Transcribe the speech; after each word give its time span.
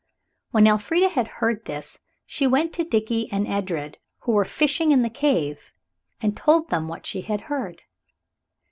When 0.49 0.65
Elfrida 0.65 1.09
had 1.09 1.27
heard 1.27 1.65
this 1.65 1.99
she 2.25 2.47
went 2.47 2.73
to 2.73 2.83
Dickie 2.83 3.31
and 3.31 3.45
Edred, 3.47 3.99
who 4.21 4.31
were 4.31 4.45
fishing 4.45 4.91
in 4.91 5.03
the 5.03 5.11
cave, 5.11 5.71
and 6.19 6.35
told 6.35 6.69
them 6.71 6.87
what 6.87 7.05
she 7.05 7.21
had 7.21 7.41
heard. 7.41 7.83